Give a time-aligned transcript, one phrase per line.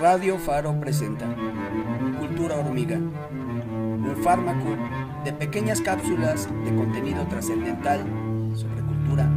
[0.00, 1.26] Radio Faro presenta
[2.18, 4.76] Cultura Hormiga, un fármaco
[5.24, 8.00] de pequeñas cápsulas de contenido trascendental
[8.54, 9.30] sobre cultura,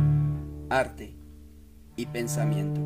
[0.69, 1.15] arte
[1.95, 2.81] y pensamiento.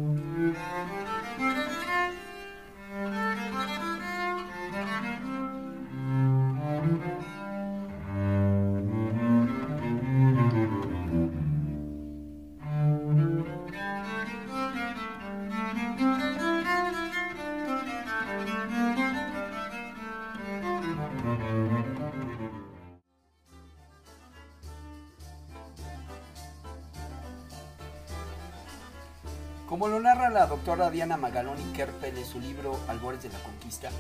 [29.70, 33.92] Como lo narra la doctora Diana Magaloni Kerpel en su libro Albores de la Conquista,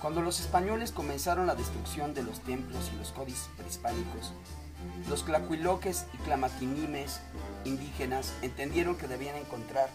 [0.00, 4.32] cuando los españoles comenzaron la destrucción de los templos y los códices prehispánicos,
[5.10, 7.20] los clacuiloques y clamatinimes
[7.66, 9.90] indígenas entendieron que debían encontrar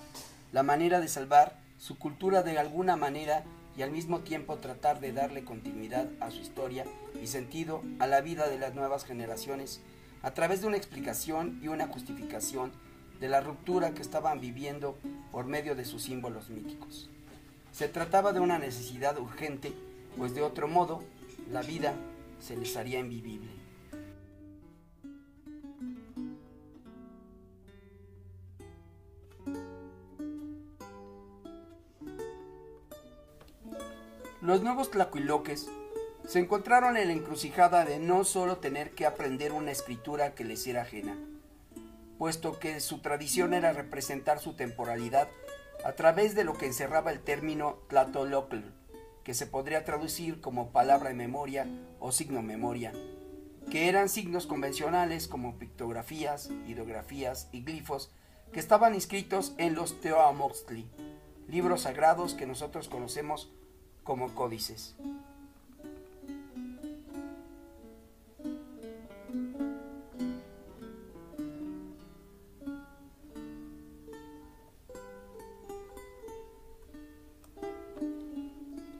[0.51, 3.43] la manera de salvar su cultura de alguna manera
[3.75, 6.85] y al mismo tiempo tratar de darle continuidad a su historia
[7.19, 9.81] y sentido a la vida de las nuevas generaciones
[10.21, 12.71] a través de una explicación y una justificación
[13.19, 14.97] de la ruptura que estaban viviendo
[15.31, 17.09] por medio de sus símbolos míticos.
[17.71, 19.73] Se trataba de una necesidad urgente,
[20.17, 21.03] pues de otro modo
[21.51, 21.93] la vida
[22.39, 23.49] se les haría invivible.
[34.41, 35.67] Los nuevos tlacuiloques
[36.25, 40.65] se encontraron en la encrucijada de no solo tener que aprender una escritura que les
[40.65, 41.17] era ajena,
[42.19, 45.29] puesto que su tradición era representar su temporalidad
[45.85, 48.57] a través de lo que encerraba el término tlatolocl,
[49.23, 51.65] que se podría traducir como palabra de memoria
[52.01, 52.91] o signo memoria,
[53.71, 58.11] que eran signos convencionales como pictografías, hidrografías y glifos
[58.51, 60.89] que estaban inscritos en los Teoamoxtli,
[61.47, 63.49] libros sagrados que nosotros conocemos
[64.03, 64.97] como códices.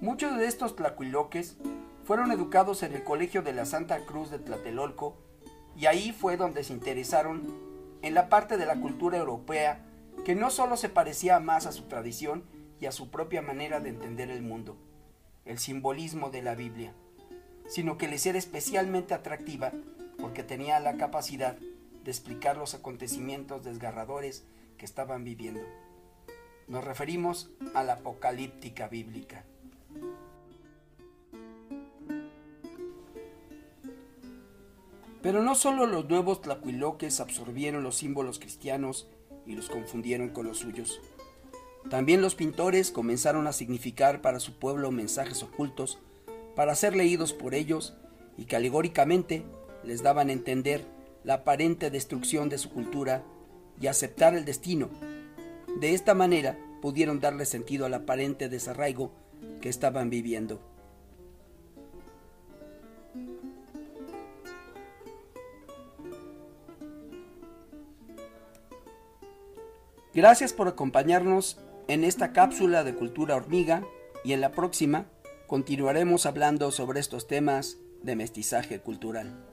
[0.10, 1.56] Muchos de estos tlacuiloques
[2.04, 5.16] fueron educados en el Colegio de la Santa Cruz de Tlatelolco
[5.78, 7.44] y ahí fue donde se interesaron
[8.02, 9.86] en la parte de la cultura europea
[10.26, 12.44] que no solo se parecía más a su tradición
[12.80, 14.78] y a su propia manera de entender el mundo,
[15.46, 16.96] el simbolismo de la Biblia,
[17.68, 19.74] sino que les era especialmente atractiva
[20.20, 21.56] porque tenía la capacidad
[22.04, 24.44] de explicar los acontecimientos desgarradores
[24.76, 25.62] que estaban viviendo.
[26.68, 29.46] Nos referimos a la apocalíptica bíblica.
[35.30, 39.08] Pero no solo los nuevos tlacuiloques absorbieron los símbolos cristianos
[39.46, 41.00] y los confundieron con los suyos.
[41.92, 46.00] También los pintores comenzaron a significar para su pueblo mensajes ocultos
[46.56, 47.94] para ser leídos por ellos
[48.40, 49.44] y que alegóricamente
[49.84, 50.84] les daban a entender
[51.24, 53.24] la aparente destrucción de su cultura
[53.80, 54.90] y aceptar el destino.
[55.80, 59.12] De esta manera pudieron darle sentido al aparente desarraigo
[59.62, 60.60] que estaban viviendo.
[70.14, 73.84] Gracias por acompañarnos en esta cápsula de cultura hormiga
[74.24, 75.06] y en la próxima
[75.48, 79.49] continuaremos hablando sobre estos temas de mestizaje cultural.